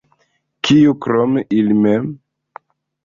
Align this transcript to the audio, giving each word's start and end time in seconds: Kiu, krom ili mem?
Kiu, 0.69 0.95
krom 1.07 1.37
ili 1.59 1.77
mem? 1.85 2.09